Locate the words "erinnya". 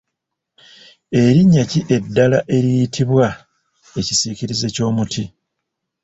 1.19-1.63